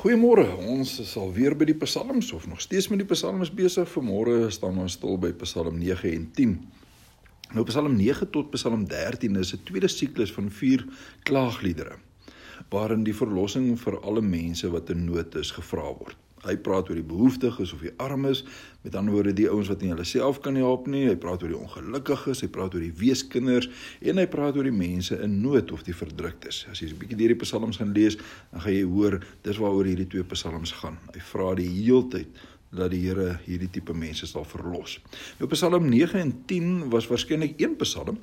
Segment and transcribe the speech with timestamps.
[0.00, 0.46] Goeiemôre.
[0.64, 3.84] Ons is al weer by die Psalms of nog steeds met die Psalms besig.
[3.92, 6.54] Vanmôre staan ons stil by Psalm 9 en 10.
[7.52, 10.86] Nou Psalm 9 tot Psalm 13 is 'n tweede siklus van 4
[11.28, 11.98] klaagliedere
[12.70, 16.16] waarin die verlossing vir alle mense wat in nood is gevra word.
[16.40, 18.44] Hy praat oor die behoeftiges of die armes,
[18.80, 21.04] met ander woorde die ouens wat nie hulle self kan help nie.
[21.10, 23.68] Hy praat oor die ongelukkiges, hy praat oor die weeskinders
[24.00, 26.64] en hy praat oor die mense in nood of die verdruktes.
[26.72, 28.16] As jy 'n bietjie deur die psalms gaan lees,
[28.52, 30.96] dan gaan jy hoor dis waaroor hierdie twee psalms gaan.
[31.12, 32.28] Hy vra die heeltyd
[32.70, 34.98] dat die Here hierdie tipe mense sal verlos.
[35.40, 38.20] Nou Psalm 9 en 10 was waarskynlik een psalm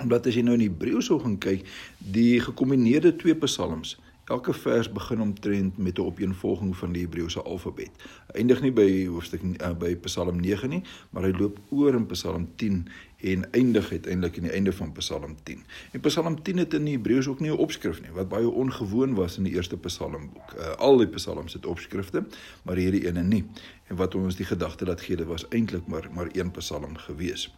[0.00, 1.66] omdat as jy nou in Hebreë sou gaan kyk,
[1.98, 7.90] die gekombineerde twee psalms Elke vers begin omtrent met 'n opeenvolging van die Hebreëse alfabet.
[8.26, 12.48] Eindig nie by hoofstuk uh, by Psalm 9 nie, maar hy loop oor in Psalm
[12.56, 12.86] 10
[13.16, 15.64] en eindig uiteindelik aan die einde van Psalm 10.
[15.90, 19.36] En Psalm 10 het in Hebreëus ook nie 'n opskrif nie, wat baie ongewoon was
[19.36, 20.54] in die eerste Psalmboek.
[20.58, 22.24] Uh, al die psalms het opskrifte,
[22.62, 23.44] maar hierdie ene nie.
[23.86, 27.50] En wat ons die gedagte laat gee, dit was eintlik maar maar een Psalm gewees.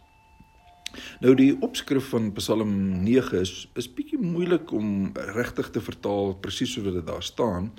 [1.19, 6.73] Nou die opskrif van Psalm 9 is is bietjie moeilik om regtig te vertaal presies
[6.73, 7.71] soos dit daar staan,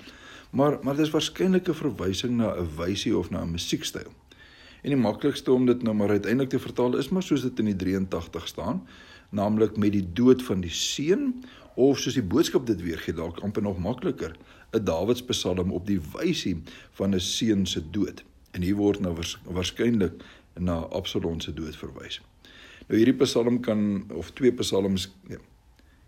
[0.49, 4.11] maar maar dis waarskynlik 'n verwysing na 'n wysie of na 'n musiekstyl.
[4.81, 7.65] En die maklikste om dit nou maar uiteindelik te vertaal is maar soos dit in
[7.65, 8.87] die 83 staan,
[9.29, 11.43] naamlik met die dood van die seun
[11.75, 14.35] of soos die boodskap dit weergee dalk amper nog makliker,
[14.71, 18.23] 'n Dawids Psalm op die wysie van 'n seun se dood.
[18.51, 20.23] En hier word nou waarskynlik
[20.59, 22.21] na Absalom se dood verwys.
[22.87, 25.39] Nou hierdie Psalm kan of twee Psalms nee.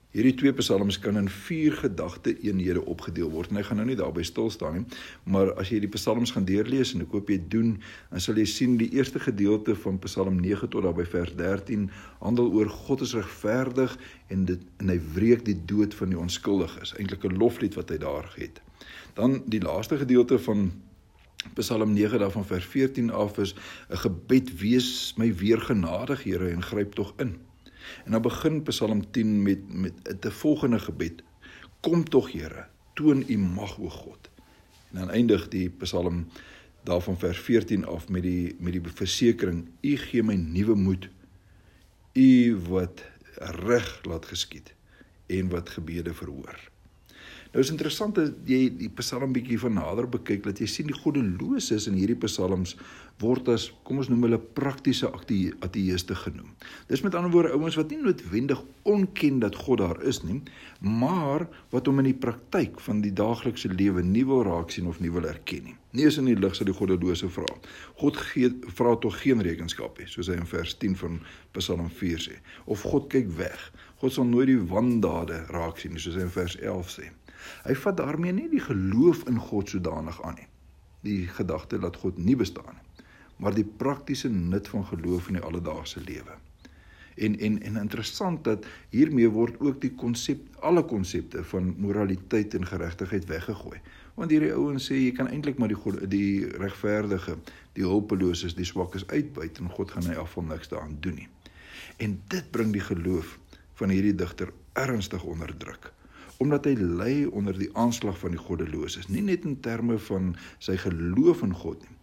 [0.09, 3.51] Hierdie twee Psalms kan in vier gedagte eenhede opgedeel word.
[3.51, 4.97] En ek gaan nou nie daarby stil staan nie,
[5.29, 7.75] maar as jy die Psalms gaan deurlees en ek hoop jy doen,
[8.09, 11.85] dan sal jy sien die eerste gedeelte van Psalm 9 tot daarby vers 13
[12.23, 13.93] handel oor God is regverdig
[14.33, 16.95] en dit en hy wreek die dood van die onskuldiges.
[16.97, 18.63] Eintlik 'n loflied wat hy daar het.
[19.13, 20.71] Dan die laaste gedeelte van
[21.53, 23.55] Psalm 9 daarvan vers 14 af is
[23.89, 27.37] 'n gebed wees my weer genadig Here en gryp tog in.
[28.05, 31.23] En dan begin Psalm 10 met met 'n volgende gebed.
[31.79, 34.29] Kom tog Here, toon u mag o God.
[34.91, 36.27] En dan eindig die Psalm
[36.83, 41.09] daarvan vers 14 af met die met die versekering u gee my nuwe moed.
[42.13, 43.03] U wat
[43.35, 44.73] reg laat geskied
[45.25, 46.69] en wat gebede verhoor.
[47.49, 50.97] Nou is interessant dat jy die Psalm bietjie van nader bekyk dat jy sien die
[50.97, 52.75] goddeloses in hierdie Psalms
[53.23, 56.51] word as kom ons noem hulle praktiese ateïste genoem.
[56.91, 60.37] Dis met ander woorde ouens wat nie noodwendig onken dat God daar is nie,
[60.79, 65.01] maar wat hom in die praktyk van die daaglikse lewe nie wil raak sien of
[65.01, 65.75] nie wil erken nie.
[65.97, 67.49] Nie is in die lig sal die goddelose vra.
[67.97, 71.17] God gee vra tog geen rekenskap nie, soos hy in vers 10 van
[71.57, 72.37] Psalm 4 sê.
[72.69, 73.71] Of God kyk weg.
[73.99, 77.09] God sal nooit die wandade raak sien, soos hy in vers 11 sê.
[77.63, 80.47] Hy vat daarmee nie die geloof in God sodanig aan nie.
[81.05, 83.05] Die gedagte dat God nie bestaan nie,
[83.39, 86.35] maar die praktiese nut van geloof in die alledaagse lewe.
[87.19, 92.67] En en en interessant dat hiermee word ook die konsep alle konsepte van moraliteit en
[92.67, 93.79] geregtigheid weggegooi.
[94.15, 97.37] Want hierdie ouens sê jy kan eintlik maar die God die regverdige,
[97.75, 101.29] die hulpeloses, die swakkes uitbuit en God gaan hy afval niks daaraan doen nie.
[101.97, 103.37] En dit bring die geloof
[103.79, 105.91] van hierdie digter ernstig onder druk
[106.39, 110.77] omdat hy ly onder die aanslag van die goddeloses nie net in terme van sy
[110.79, 111.95] geloof in God nie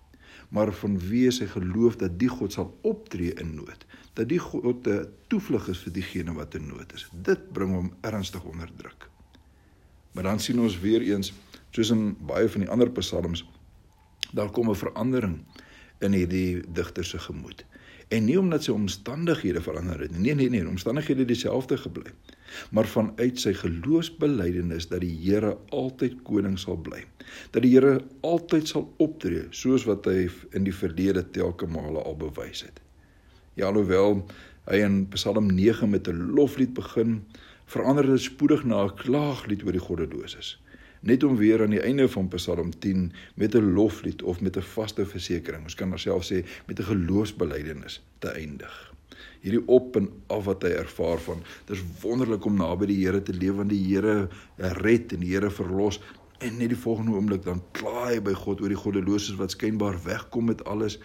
[0.55, 3.87] maar vanweë sy geloof dat die God sal optree in nood
[4.17, 7.09] dat die God 'n toevlug is vir diegene wat in nood is.
[7.13, 9.11] Dit bring hom ernstig onder druk.
[10.13, 11.33] Maar dan sien ons weer eens
[11.71, 13.45] soos in baie van die ander psalms
[14.33, 15.39] daar kom 'n verandering
[15.99, 17.65] in hierdie digter se gemoed
[18.09, 22.13] en nie omdat sy omstandighede verander het nie nee nee nee omstandighede dieselfde gebly
[22.71, 27.03] maar vanuit sy geloofsbelijdenis dat die Here altyd koning sal bly.
[27.55, 32.19] Dat die Here altyd sal optree soos wat hy in die verlede telke male al
[32.21, 32.81] bewys het.
[33.57, 34.23] Ja alhoewel
[34.67, 37.23] hy in Psalm 9 met 'n loflied begin,
[37.67, 40.57] verander dit spoedig na 'n klaaglied oor die goddeloses.
[41.07, 44.63] Net om weer aan die einde van Psalm 10 met 'n loflied of met 'n
[44.75, 48.95] vaste versekering, ons kan alself sê met 'n geloofsbelijdenis te eindig
[49.41, 51.43] hierdie op en af wat hy ervaar van.
[51.67, 55.35] Dit is wonderlik om naby die Here te leef want die Here red en die
[55.35, 56.01] Here verlos
[56.39, 59.97] en net die volgende oomblik dan kla hy by God oor die goddeloses wat skynbaar
[60.05, 60.99] wegkom met alles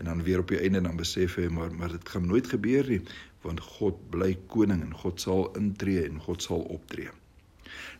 [0.00, 2.88] en dan weer op die einde dan besef hy maar maar dit gaan nooit gebeur
[2.88, 3.02] nie
[3.42, 7.10] want God bly koning en God sal intree en God sal optree.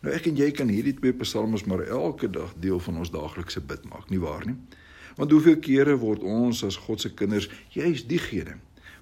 [0.01, 3.61] Nou ek en jy kan hierdie twee psalms maar elke dag deel van ons daaglikse
[3.61, 4.55] bid maak, nie waar nie?
[5.17, 8.59] Want hoeveel kere word ons as God se kinders juis diegene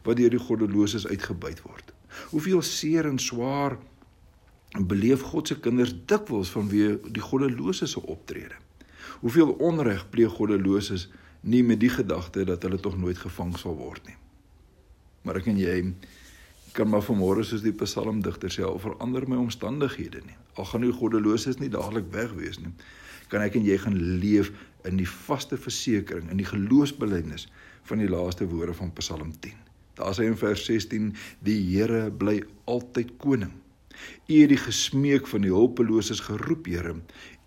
[0.08, 1.92] wat deur die goddeloses uitgebuit word.
[2.31, 3.78] Hoeveel seer en swaar
[4.88, 8.56] beleef God se kinders dikwels vanweë die goddeloses se optrede.
[9.22, 11.08] Hoeveel onreg pleeg goddeloses
[11.42, 14.18] nie met die gedagte dat hulle tog nooit gevang sal word nie.
[15.24, 15.78] Maar ek en jy
[16.77, 20.35] kan maar vanmôre soos die psalmdigter sê, al verander my omstandighede nie.
[20.62, 22.74] Al gaan die goddeloses nie dadelik weg wees nie.
[23.31, 24.51] Kan ek en jy gaan leef
[24.88, 27.47] in die vaste versekering in die geloofsbelijdenis
[27.89, 29.56] van die laaste woorde van Psalm 10.
[29.97, 31.09] Daar sê in vers 16:
[31.41, 33.56] Die Here bly altyd koning.
[34.30, 36.94] U het die gesmeek van die hulpeloses geroep, Here.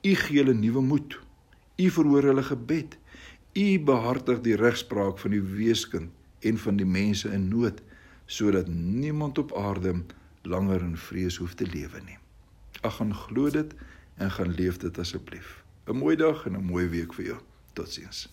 [0.02, 1.14] U gee hulle nuwe moed.
[1.78, 2.98] U verhoor hulle gebed.
[3.54, 6.10] U behartig die regspraak van die weeskind
[6.42, 7.78] en van die mense in nood
[8.30, 10.02] sodat niemand op aarde
[10.42, 12.18] langer in vrees hoef te lewe nie.
[12.80, 13.74] Ag gaan glo dit
[14.14, 15.64] en gaan leef dit asseblief.
[15.86, 17.38] 'n Mooi dag en 'n mooi week vir jou.
[17.72, 18.28] Totsiens.